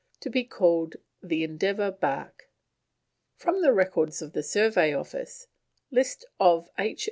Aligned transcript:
To 0.21 0.31
be 0.31 0.43
called 0.43 0.95
The 1.21 1.43
Endeavour 1.43 1.91
Bark." 1.91 2.49
From 3.35 3.61
the 3.61 3.71
Records 3.71 4.19
of 4.23 4.33
the 4.33 4.41
Survey 4.41 4.95
Office, 4.95 5.45
List 5.91 6.25
of 6.39 6.69
H. 6.79 6.99